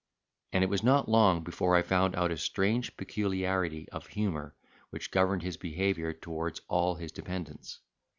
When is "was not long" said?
0.71-1.43